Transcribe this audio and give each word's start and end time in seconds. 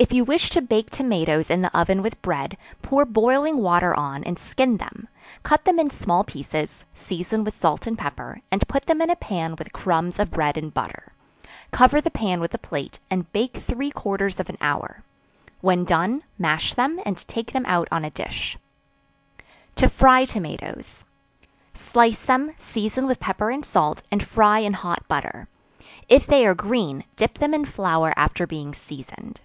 If 0.00 0.12
you 0.12 0.22
wish 0.24 0.50
to 0.50 0.62
bake 0.62 0.90
tomatoes 0.90 1.50
in 1.50 1.60
the 1.62 1.76
oven 1.76 2.02
with 2.02 2.22
bread, 2.22 2.56
pour 2.82 3.04
boiling 3.04 3.56
water 3.58 3.92
on, 3.96 4.22
and 4.22 4.38
skin 4.38 4.76
them; 4.76 5.08
cut 5.42 5.64
them 5.64 5.80
in 5.80 5.90
small 5.90 6.22
pieces; 6.22 6.84
season 6.94 7.42
with 7.42 7.58
salt 7.60 7.84
and 7.84 7.98
pepper, 7.98 8.40
and 8.52 8.68
put 8.68 8.86
them 8.86 9.02
in 9.02 9.10
a 9.10 9.16
pan 9.16 9.56
with 9.58 9.72
crumbs 9.72 10.20
of 10.20 10.30
bread 10.30 10.56
and 10.56 10.72
butter; 10.72 11.10
cover 11.72 12.00
the 12.00 12.12
pan 12.12 12.38
with 12.40 12.54
a 12.54 12.58
plate, 12.58 13.00
and 13.10 13.32
bake 13.32 13.56
three 13.56 13.90
quarters 13.90 14.38
of 14.38 14.48
an 14.48 14.56
hour; 14.60 15.02
when 15.62 15.84
done, 15.84 16.22
mash 16.38 16.74
them 16.74 17.00
and 17.04 17.26
take 17.26 17.50
them 17.50 17.66
out 17.66 17.88
on 17.90 18.04
a 18.04 18.10
dish. 18.10 18.56
To 19.74 19.88
Fry 19.88 20.24
Tomatoes. 20.26 21.04
Slice 21.74 22.24
them, 22.24 22.54
season 22.56 23.08
with 23.08 23.18
pepper 23.18 23.50
and 23.50 23.64
salt, 23.66 24.04
and 24.12 24.22
fry 24.24 24.60
in 24.60 24.74
hot 24.74 25.08
butter; 25.08 25.48
if 26.08 26.24
they 26.24 26.46
are 26.46 26.54
green, 26.54 27.02
dip 27.16 27.38
them 27.38 27.52
in 27.52 27.64
flour 27.64 28.14
after 28.16 28.46
being 28.46 28.72
seasoned. 28.72 29.40